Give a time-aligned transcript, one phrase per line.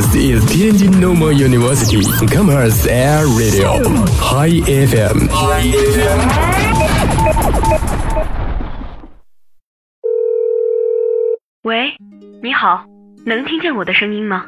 [0.00, 3.84] This is Tianjin Normal University Commerce Air Radio
[4.16, 5.28] High FM。
[11.64, 11.92] 喂，
[12.42, 12.82] 你好，
[13.26, 14.46] 能听见我的声音吗？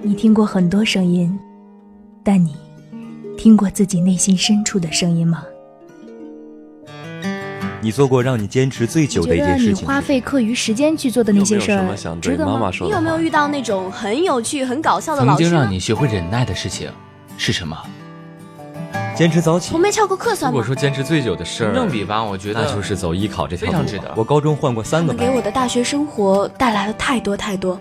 [0.00, 1.38] 你听过很多声音，
[2.24, 2.56] 但你
[3.36, 5.44] 听过自己内心深处的声音吗？
[7.82, 9.82] 你做过让你坚持最久的一件事情？
[9.82, 12.70] 你花费课余时间去做的那些事儿，值得吗？
[12.80, 15.42] 你有没有遇到那种很有趣、很搞笑的老师？
[15.42, 16.90] 曾经让你学会忍耐的事情
[17.38, 17.76] 是什么？
[19.16, 19.74] 坚持早起。
[19.74, 20.54] 我没翘过课算吗？
[20.54, 23.72] 如果说坚持最久的事儿，正比吧，我觉得那就是走艺考这条路。
[23.72, 24.12] 非常值得。
[24.14, 25.26] 我高中换过三个班。
[25.26, 27.80] 给我的大学生活带来了太多太多。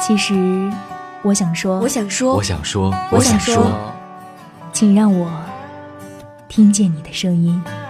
[0.00, 0.70] 其实，
[1.22, 3.70] 我想说，我想说，我想说，我想说，
[4.72, 5.30] 请让我。
[6.48, 7.83] 听见你的声音。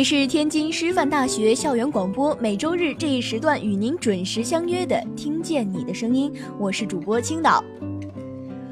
[0.00, 7.62] 里是天津师范大学校园广播，每周日这一时段与您准时相约的《听见你的声音》，我是主播青岛。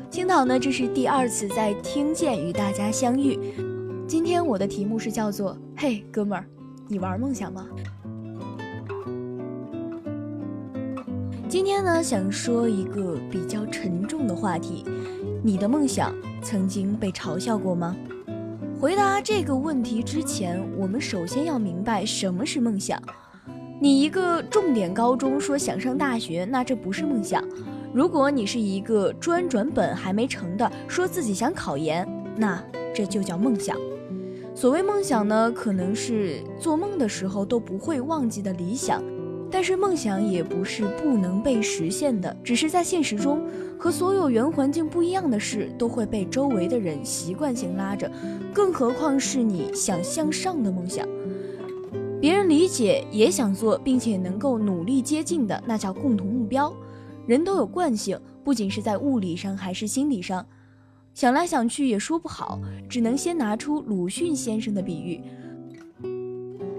[0.08, 3.38] 青岛呢，这是第二次在《听见》与大家相遇。
[4.06, 6.46] 今天我的题目是叫做“嘿，哥们儿，
[6.86, 7.66] 你玩梦想吗？”
[11.46, 14.82] 今天呢，想说一个比较沉重的话题：
[15.44, 17.94] 你的梦想曾经被嘲笑过吗？
[18.80, 23.02] 回答这个问题之前，我们首先要明白什么是梦想。
[23.80, 27.42] 你一个重点高中说想上大学，那这不是梦想；
[27.92, 32.06] 如果你是一个专转本还没成的，说自己想考研，
[32.36, 32.62] 那
[32.94, 33.76] 这就叫梦想。
[34.54, 39.02] 所谓梦想呢，可能是做梦的时候都不会忘记的理想。
[39.50, 43.44] 但是梦想也不是不能被实现的，只是在现实中
[43.78, 48.10] 和所有原环境不一样的事都会被周围的人习惯性拉着，
[48.52, 51.06] 更何况是你想向上的梦想，
[52.20, 56.74] 别人理解也想做，并且能够努力接近的，那叫共同目标。
[57.26, 60.44] 人都有惯性，不仅是在物理上，还是心理上，
[61.14, 65.20] 想来想去也说不好，只能先拿出鲁迅先生的比喻。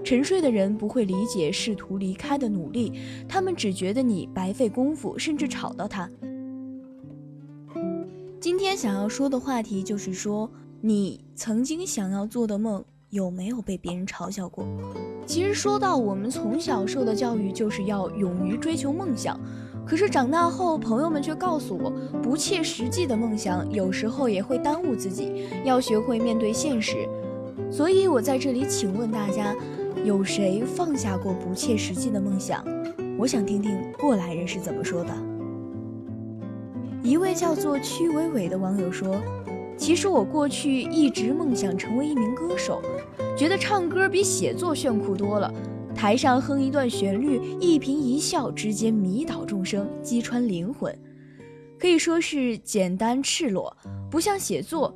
[0.02, 2.92] 沉睡的人不会理解试图离开的努力，
[3.28, 6.10] 他们只觉得你白费功夫，甚至吵到他。
[8.40, 14.64] 今天想要说的话题就是说，你曾经想要做的梦有没有被别人嘲笑过？
[15.26, 19.38] 其实说到我们从小受的教育就是要勇于追求梦想，
[19.86, 21.90] 可是长大后朋友们却告诉我，
[22.22, 27.06] 不切实际的梦想有时候也会耽误自己，要学会面对现实。
[27.70, 29.54] 所以我在这里请问大家。
[30.02, 32.64] 有谁放下过不切实际的梦想？
[33.18, 35.29] 我想听听过来人是怎么说的。
[37.10, 39.20] 一位叫做曲伟伟的网友说
[39.76, 42.80] ：“其实我过去一直梦想成为一名歌手，
[43.36, 45.52] 觉得唱歌比写作炫酷多了。
[45.92, 50.96] 台上哼一段旋律，一颦一笑，直接迷倒众生，击穿灵魂，
[51.80, 53.76] 可以说是简单赤裸，
[54.08, 54.94] 不像写作。”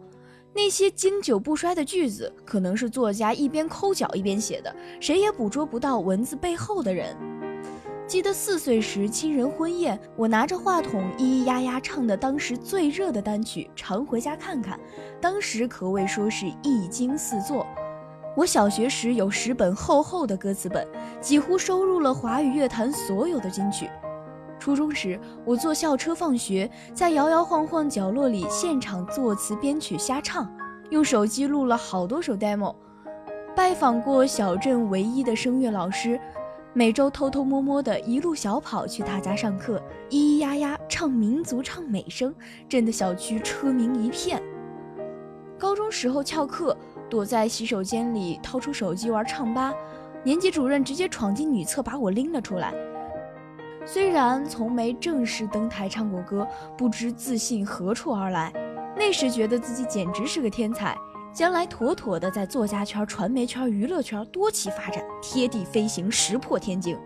[0.56, 7.16] 那些经久不衰的句子，可能是作家一边抠脚一边写的，谁也捕捉不到文字背后的人。
[8.06, 14.78] 记得四岁时亲人婚宴，我拿着话筒咿咿呀呀唱的当时最热的单曲《常回家看看》，
[15.22, 17.66] 当时可谓说是一惊四座。
[18.36, 20.86] 我小学时有十本厚厚的歌词本，
[21.18, 23.88] 几乎收录了华语乐坛所有的金曲。
[24.58, 30.46] 初中时，我坐校车放学，在摇摇晃晃角落里现场作词编曲瞎唱，
[30.90, 32.74] 用手机录了好多首 demo。
[33.56, 36.20] 拜访过小镇唯一的声乐老师，
[36.76, 39.80] 每周偷偷摸摸的一路小跑去他家上课，
[40.10, 42.34] 咿咿呀呀唱民族唱美声，
[42.68, 44.42] 震得小区车鸣一片。
[45.56, 46.76] 高中时候翘课，
[47.08, 49.72] 躲在洗手间里掏出手机玩唱吧，
[50.24, 52.74] 年级主任直接闯进女厕把我拎了出来。
[53.86, 56.44] 虽然从没正式登台唱过歌，
[56.76, 58.52] 不知自信何处而来。
[58.96, 60.98] 那时觉得自己简直是个天才，
[61.34, 66.96] 将来妥妥的在作家圈、传媒圈、娱乐圈多起发展，贴地飞行，石破天惊。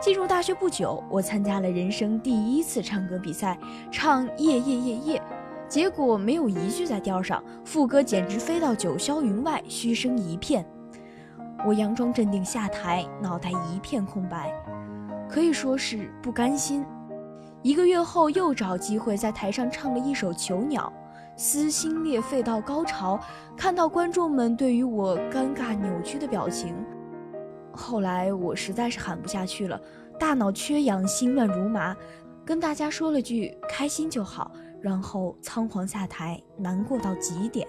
[0.00, 3.58] 进入大学不久，我参加了人生第一次唱歌比赛，
[3.90, 5.22] 唱夜夜夜夜，
[5.68, 10.64] 结果没有一句在调上，副歌简直飞到九霄云外，嘘声一片。
[11.66, 14.52] 我佯装镇定下台，脑袋一片空白。
[15.28, 16.86] 可以说是不甘心。
[17.62, 20.92] 一个月后，又找机会在台上唱了一首《囚鸟》，
[21.36, 23.18] 撕心裂肺到高潮，
[23.56, 26.74] 看到观众们对于我尴尬扭曲的表情。
[27.72, 29.80] 后来我实在是喊不下去了，
[30.18, 31.96] 大脑缺氧，心乱如麻，
[32.44, 37.66] 跟大家说了句“开心就好”，然后仓皇下台，难过到极点。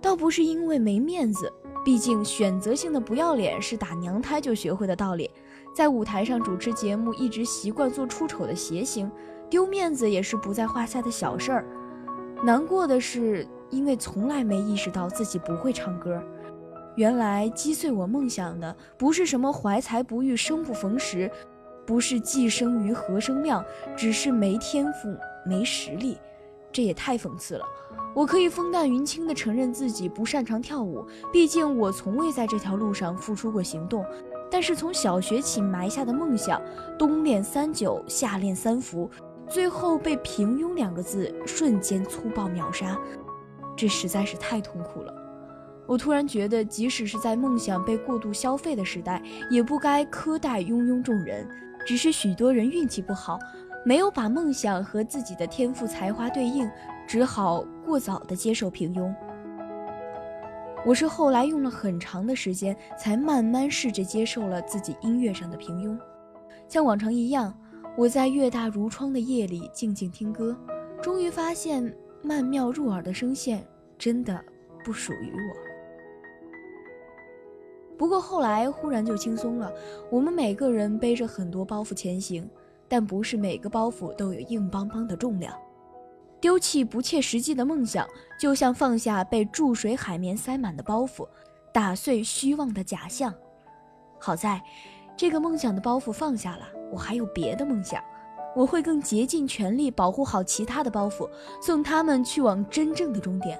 [0.00, 1.52] 倒不是因为没面子，
[1.84, 5.30] 毕竟选择性的不要脸是打娘胎就学会的道理。
[5.74, 9.10] 在舞台上主持节目，一直习惯做出丑的谐星，
[9.50, 11.66] 丢面子也是不在话下的小事儿。
[12.42, 16.22] 难过的是，因为从来没意识到自己不会唱歌。
[16.94, 21.30] 原来击碎我梦想的不是什么怀才不遇、生不逢时，
[21.84, 23.64] 不是既生瑜何生亮，
[23.96, 26.16] 只是没天赋、没实力。
[26.72, 27.64] 这也太讽刺了。
[28.14, 34.04] 我可以风淡云轻地承认自己不擅长跳舞，毕竟我从未在这条路上付出过行动。
[34.50, 36.62] 但是从小学起埋下的梦想，
[36.98, 39.10] 冬练三九，夏练三伏，
[39.48, 42.98] 最后被“平庸”两个字瞬间粗暴秒杀，
[43.76, 45.14] 这实在是太痛苦了。
[45.86, 51.48] 我突然觉得，即使是在梦想被过度消费的时代，也不该苛待庸庸众人。
[51.86, 53.38] 只是许多人运气不好，
[53.84, 56.68] 没有把梦想和自己的天赋才华对应，
[57.06, 59.14] 只好过早的接受平庸。
[60.84, 65.96] 我是后来用了很长的时间，才慢慢试着接受了自己音乐上的平庸。
[66.68, 67.56] 像往常一样，
[67.96, 70.54] 我在月大如窗的夜里静静听歌，
[71.02, 73.66] 终于发现曼妙入耳的声线
[73.96, 74.38] 真的
[74.84, 75.56] 不属于我。
[77.96, 79.72] 不过后来忽然就轻松了。
[80.10, 82.46] 我们每个人背着很多包袱前行，
[82.86, 85.58] 但不是每个包袱都有硬邦邦的重量。
[86.38, 88.06] 丢弃不切实际的梦想，
[88.38, 91.26] 就像放下被注水海绵塞满的包袱，
[91.72, 93.32] 打碎虚妄的假象。
[94.20, 94.62] 好在，
[95.16, 98.02] 这个梦想的包袱放下了，我还有别的梦想，
[98.54, 101.26] 我会更竭尽全力保护好其他的包袱，
[101.60, 103.58] 送他们去往真正的终点。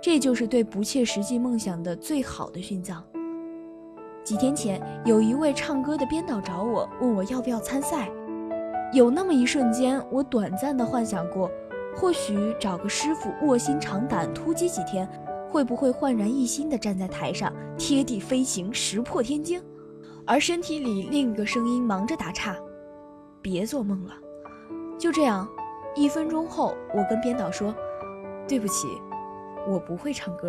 [0.00, 3.04] 这就是对不切实际梦想的最好的殉葬。
[4.24, 8.08] 几天前，有一位唱歌的编导找我，问我要不要参赛。
[8.92, 11.50] 有那么一瞬间，我短暂的幻想过，
[11.94, 15.06] 或许找个师傅卧薪尝胆突击几天，
[15.48, 19.62] 会不会焕然一新的站在台上，贴地飞行，石破天惊？
[20.26, 22.56] 而身体里另一个声音忙着打岔
[23.40, 24.12] ：“别做梦了。”
[24.98, 25.48] 就这样，
[25.94, 27.72] 一分钟后，我跟编导说
[28.48, 28.88] ：“对不起，
[29.68, 30.48] 我不会唱歌。”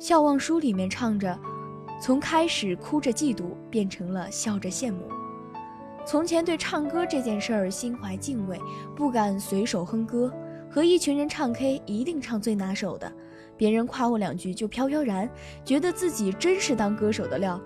[0.02, 1.36] 《笑忘书》里面唱着
[2.00, 5.08] ：“从开始哭着嫉妒，变成了笑着羡慕。”
[6.06, 8.58] 从前对唱歌这件事儿心怀敬畏，
[8.94, 10.32] 不敢随手哼歌。
[10.70, 13.12] 和一群人唱 K，一定唱最拿手的。
[13.60, 15.28] 别人夸我两句就飘飘然，
[15.66, 17.60] 觉得自己真是当歌手的料。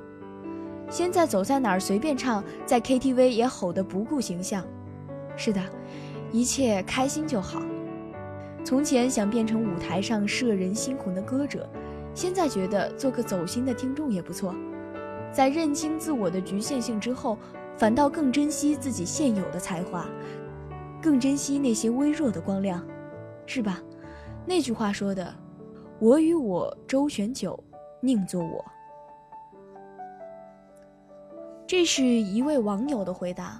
[0.90, 4.64] 现在走在哪儿随便唱，在 KTV 也吼得不顾形象。
[5.36, 5.62] 是的，
[6.32, 7.62] 一切开心就好。
[8.64, 11.64] 从前想变成舞台上摄人心魂的歌者。
[12.12, 14.52] 现在觉得做个走心的听众也不错，
[15.30, 17.38] 在认清自我的局限性之后，
[17.76, 20.08] 反倒更珍惜自己现有的才华，
[21.00, 22.84] 更珍惜那些微弱的光亮，
[23.46, 23.80] 是吧？
[24.44, 25.32] 那句话说的
[26.04, 27.58] ：“我与我周旋久，
[28.02, 28.62] 宁做我。”
[31.66, 33.58] 这是一位网友的回答。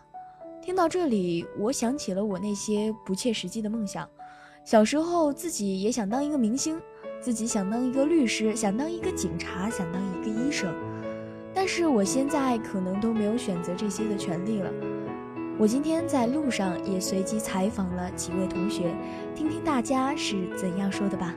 [0.60, 4.06] 听到这里，我想起了我那些不切实际的梦想。
[4.62, 6.78] 小时候自己也想当一个明星。
[7.18, 10.70] 自己想当一个律师，想当一个警察，想当一个医生，
[11.54, 14.70] 但是我现在可能都没有选择这些的权利了。
[15.58, 18.94] 我今天在路上也随机采访了几位同学，
[19.34, 21.34] 听听大家是怎样说的吧。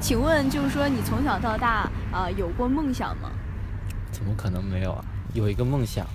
[0.00, 3.30] 请问，就是说你从小到大啊有过梦想吗？
[4.12, 5.04] 怎么可能没有啊？
[5.34, 6.06] 有一个梦想，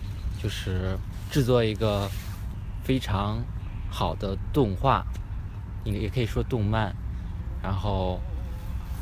[0.42, 0.98] 就是
[1.30, 2.10] 制作一个
[2.84, 3.44] 非常
[3.90, 5.06] 好的动画，
[5.84, 6.96] 也也可以说动漫。
[7.62, 8.20] 然后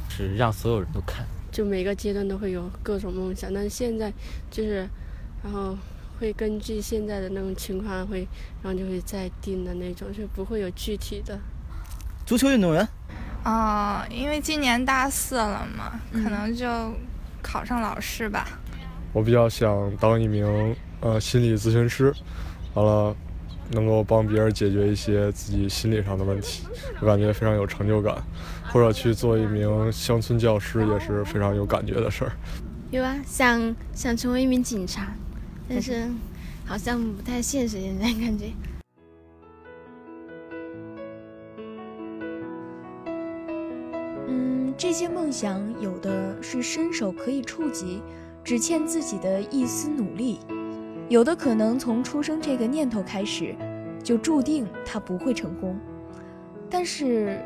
[0.08, 4.14] 是让所有人都看，就每个阶段都会有各种梦想，但是现在
[4.52, 4.88] 就是，
[5.44, 5.76] 然后
[6.20, 8.28] 会根据现在的那种情况会，
[8.62, 11.40] 然后就会再定的那种，就不会有具体的。
[12.26, 12.88] 足球运动员。
[13.44, 16.68] 哦，因为今年大四了嘛，可能就
[17.42, 18.48] 考上老师吧。
[19.14, 22.14] 我比较想当一名呃心理咨询师，
[22.74, 23.16] 完了
[23.72, 26.64] 能够帮别人解决一些自己心理上的问题，
[27.00, 28.16] 我感觉非常有成就感。
[28.72, 32.32] 或者去做一名乡村教师也是非常有感觉的事儿。
[32.90, 35.14] 有啊，想想成为一名警察，
[35.68, 36.08] 但是
[36.64, 38.46] 好像不太现实，现在感觉。
[44.82, 48.02] 这些梦想有的是伸手可以触及，
[48.44, 50.40] 只欠自己的一丝努力；
[51.08, 53.56] 有的可能从出生这个念头开始，
[54.04, 55.80] 就注定它不会成功。
[56.68, 57.40] 但是，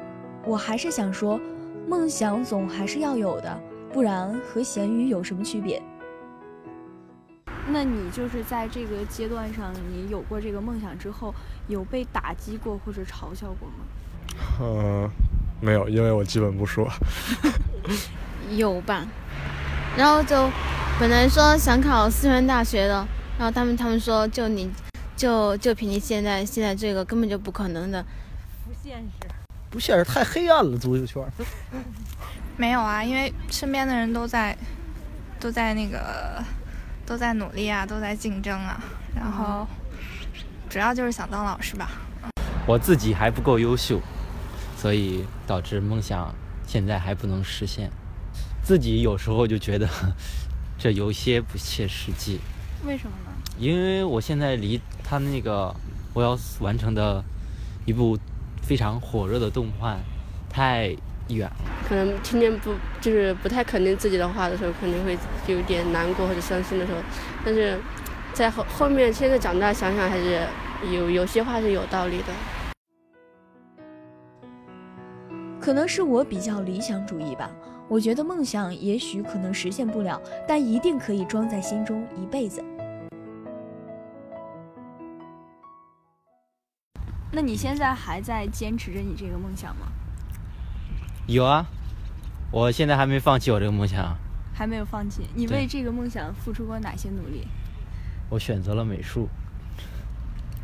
[0.45, 1.37] 我还是想说，
[1.85, 3.61] 梦想总还是要有的，
[3.91, 5.83] 不然和咸鱼有什么区别？
[7.67, 11.35] 那你就是在这个阶段上，你有过这个梦想之后，
[11.67, 13.83] 有被打击过或者嘲笑过吗？
[14.61, 15.09] 嗯，
[15.61, 16.89] 没有，因为我基本不说。
[18.55, 19.05] 有吧？
[19.97, 20.49] 然后就
[20.99, 22.93] 本来说想考四川大学的，
[23.37, 24.69] 然后他们他们说就你，
[25.15, 28.03] 就就凭你现在现在这个根本就不可能的，
[28.65, 29.27] 不现实，
[29.69, 31.23] 不现实太黑暗了，足球圈。
[32.57, 34.55] 没有啊，因为身边的人都在
[35.39, 36.43] 都在那个
[37.05, 38.79] 都在努力啊，都在竞争啊，
[39.15, 39.67] 然后
[40.69, 41.89] 主要就是想当老师吧。
[42.65, 43.99] 我自己还不够优秀，
[44.75, 46.33] 所以导致梦想
[46.67, 47.89] 现在还不能实现。
[48.63, 49.87] 自己有时候就觉得
[50.77, 52.39] 这有些不切实际。
[52.85, 53.31] 为什么呢？
[53.57, 55.73] 因为我现在离他那个
[56.13, 57.23] 我要完成的
[57.85, 58.17] 一部
[58.61, 59.97] 非常火热的动画
[60.49, 60.95] 太
[61.29, 61.55] 远了。
[61.87, 65.17] 可能听见不就是不太肯定自己的话的时候，肯定会
[65.47, 66.99] 有点难过或者伤心的时候。
[67.45, 67.79] 但是
[68.33, 70.41] 在后后面，现在长大想想，还是
[70.91, 72.25] 有有些话是有道理的。
[75.65, 77.49] 可能是我比较理想主义吧。
[77.87, 82.63] 我觉得梦想也许可能实现不了，但一定可以装在心中一辈子。
[87.31, 89.87] 那你现在还在坚持着你这个梦想吗？
[91.25, 91.65] 有啊，
[92.51, 94.15] 我现在还没放弃我这个梦想。
[94.53, 95.23] 还没有放弃？
[95.33, 97.47] 你为这个梦想付出过哪些努力？
[98.29, 99.27] 我选择了美术。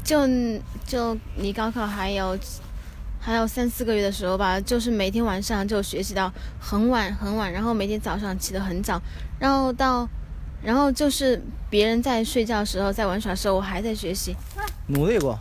[0.03, 0.27] 就
[0.86, 2.38] 就离高考还有。
[3.24, 9.00] 还有三四个月的时候吧，就是每天晚上就学习到很晚很晚，然后每天早上起得很早，
[9.40, 10.10] 然后到，
[10.63, 14.36] 然后就是别人在睡觉的时候，在玩耍的时候，我还在学习。
[14.88, 15.38] 努力过，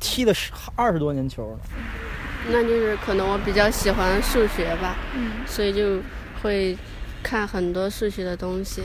[0.00, 1.58] 踢了十二十多年球了。
[2.48, 6.00] 那就是可能我比较喜欢数学吧，嗯，所以就
[6.42, 6.74] 会
[7.22, 8.82] 看很多数学的东西，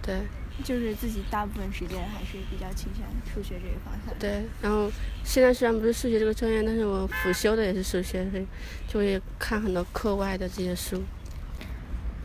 [0.00, 0.14] 对。
[0.62, 4.14] 就是自己大部分时间还是比较倾向数学这个方向。
[4.18, 4.88] 对，然后
[5.24, 8.46] 现在虽然不是数学这个专业，但是我辅修的也是数学，所以
[8.86, 11.02] 就会看很多课外的这些书。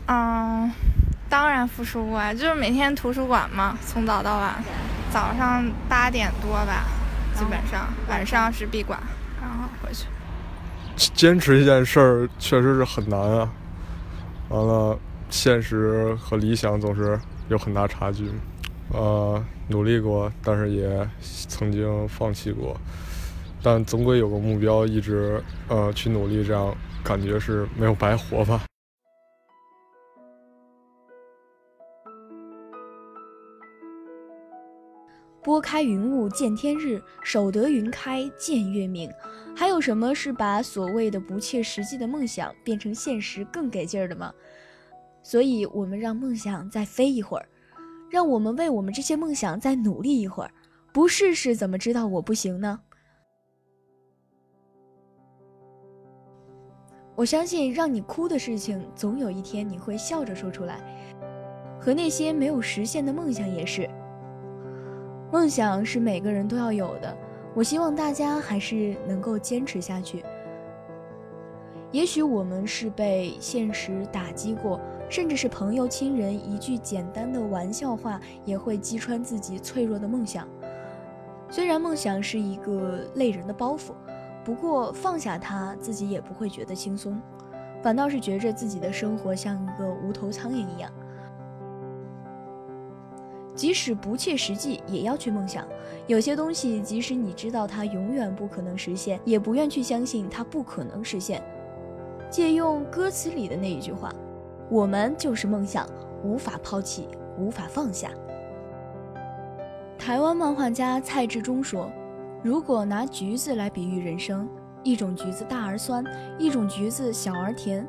[0.06, 0.70] 嗯，
[1.28, 4.62] 当然复书啊，就是每天图书馆嘛，从早到晚，
[5.12, 6.84] 早上八点多吧，
[7.34, 9.00] 基本上晚上是闭馆，
[9.40, 10.06] 然后回去。
[10.96, 13.50] 坚持一件事儿确实是很难啊，
[14.50, 14.98] 完了，
[15.30, 17.18] 现实和理想总是。
[17.50, 18.30] 有很大差距，
[18.92, 22.76] 呃，努力过，但是也曾经放弃过，
[23.60, 28.64] 但总归有个目标，一直呃去努力，这样感觉是没有白活吧。
[35.42, 39.10] 拨开云雾见天日，守得云开见月明。
[39.56, 44.32] 还有什么是把所谓的不切实际的梦想变成现实更给劲儿的吗？
[45.22, 47.46] 所以，我们让梦想再飞一会儿，
[48.10, 50.50] 让我们为我们这些梦想再努力一会儿。
[50.92, 52.80] 不试试怎么知道我不行呢？
[57.14, 60.80] 我相信，让你哭的事情，总有一天你会笑着说出来。
[61.78, 63.88] 和那些没有实现的梦想也是。
[65.30, 67.16] 梦想是每个人都要有的，
[67.54, 70.24] 我希望大家还是能够坚持下去。
[71.92, 74.80] 也许我们是被现实打击过。
[75.10, 80.46] 甚至是朋友、亲人一句简单的玩笑话，也会击穿自己脆弱的梦想。
[81.50, 83.90] 虽然梦想是一个累人的包袱，
[84.44, 87.20] 不过放下它，自己也不会觉得轻松，
[87.82, 90.88] 反倒是觉着自己的生活像一个无头苍蝇一样。
[93.56, 95.66] 即使不切实际，也要去梦想。
[96.06, 101.42] 有些东西，即使你知道它永远不可能实现，也不愿去相信它不可能实现。
[102.30, 104.14] 借用歌词里的那一句话。
[104.70, 105.84] 我们就是梦想，
[106.22, 108.08] 无法抛弃，无法放下。
[109.98, 111.90] 台湾漫画家蔡志忠说
[112.40, 114.48] ：“如果拿橘子来比喻人生，
[114.84, 116.04] 一种橘子大而酸，
[116.38, 117.84] 一种橘子小而甜。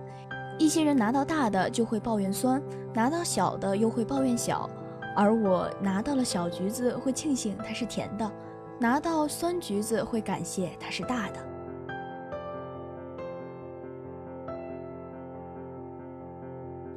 [0.57, 2.59] 一些人拿到大的就会抱怨酸，
[2.95, 4.67] 拿到小的又会抱怨小。
[5.15, 8.25] 而我拿到了小橘子，会庆幸它是甜的；
[8.79, 11.35] 拿到酸橘子，会感谢它是大的。”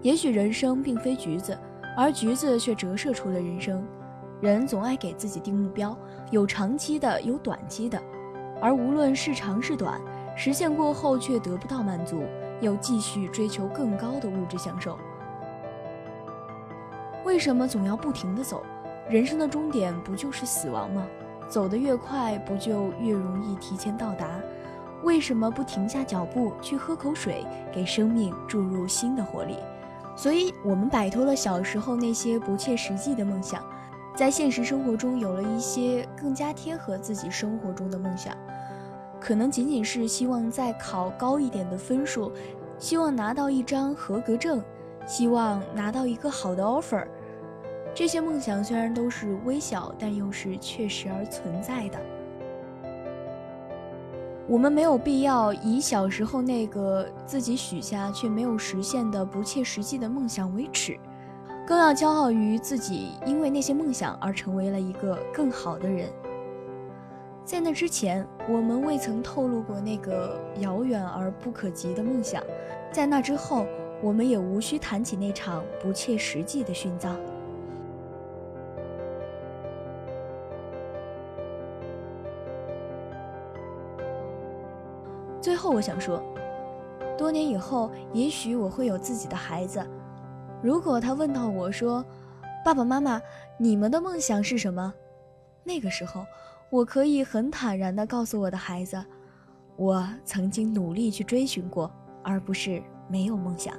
[0.05, 1.59] 也许人生并非橘子，
[1.97, 3.83] 而橘子却折射出了人生。
[4.39, 5.97] 人总爱给自己定目标，
[6.31, 7.99] 有长期的，有短期的。
[8.61, 9.99] 而无论是长是短，
[10.37, 12.23] 实现过后却得不到满足，
[12.61, 14.99] 又继续追求更高的物质享受。
[17.25, 18.63] 为什么总要不停的走？
[19.09, 21.07] 人生的终点不就是死亡吗？
[21.49, 24.39] 走得越快，不就越容易提前到达？
[25.03, 27.43] 为什么不停下脚步去喝口水，
[27.73, 29.57] 给生命注入新的活力？
[30.17, 33.63] 所以，我们摆脱了小时候那些不切实际的梦想，
[34.17, 38.37] 在现实生活中有了一些更加贴合自己生活中的梦想。
[39.21, 42.31] 可能仅仅是希望再考高一点的分数，
[42.79, 44.63] 希望拿到一张合格证，
[45.07, 47.07] 希望拿到一个好的 offer。
[47.95, 51.99] 这些梦想虽然都是微小，但又是确实而存在的。
[54.47, 60.99] 我们没有必要以小时候那个自己许下却没有实现的不切实际的梦想为耻，
[61.67, 66.11] 更要骄傲于自己因为那些梦想而成为了一个更好的人。
[67.43, 72.43] 在那之前，我们未曾透露过那个遥远而不可及的梦想；
[72.93, 73.67] 在那之后，
[74.03, 77.17] 我们也无需谈起那场不切实际的殉葬。
[85.45, 86.23] 最后，我想说，
[87.19, 89.87] 多年以后，也许我会有自己的孩子。
[90.63, 92.03] 如果他问到我说
[92.65, 93.21] ：“爸爸妈妈，
[93.59, 94.95] 你们的梦想是什么？”
[95.63, 96.25] 那个时候，
[96.71, 99.05] 我可以很坦然地告诉我的孩子
[99.77, 103.77] ：“我曾经努力去追寻过，而不是没有梦想。”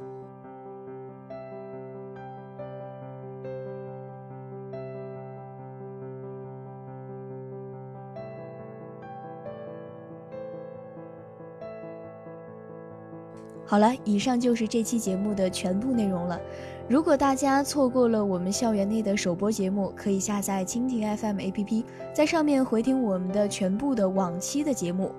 [13.75, 16.39] 好了，以上就是这期节目的全部内容了。
[16.87, 25.11] 如果大家错过了我们校园内的首播节目，可以下载蜻蜓 FM APP，在上面回听我们的全部的往期的节目。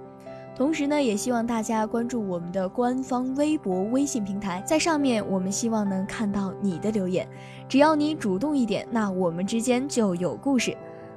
[0.56, 7.28] 同时呢，也希望大家关注我们的官方微博、微信平台，在上面我们希望能看到你的留言。
[7.68, 10.74] 只要你主动一点，那我们之间就有故事。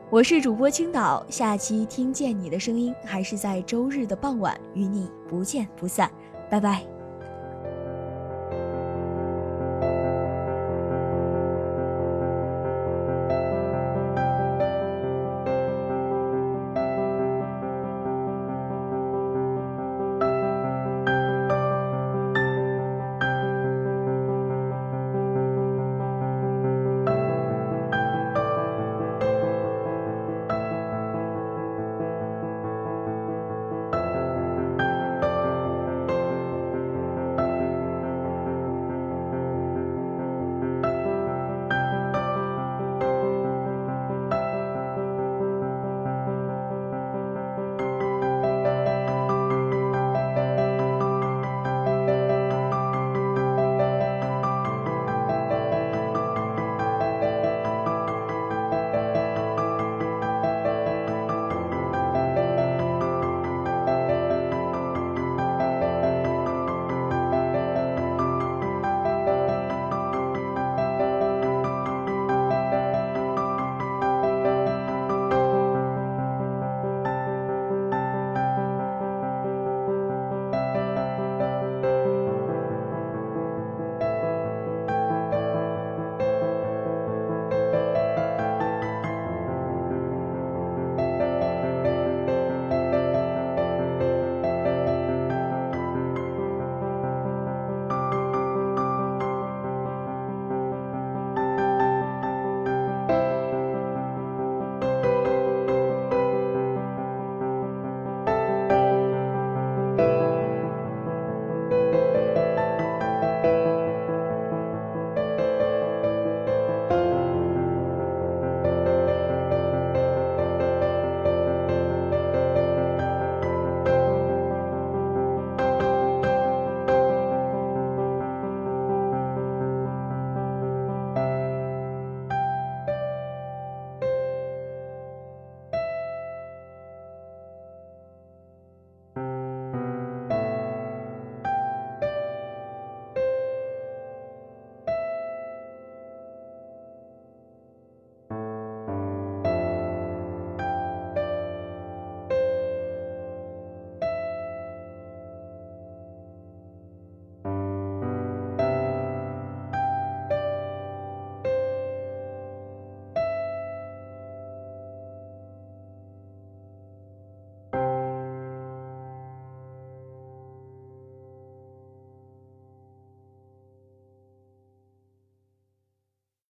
[0.09, 6.11] 我是主播青岛，下期听见你的声音，还是在周日的傍晚与你不见不散。
[6.49, 6.98] 拜拜。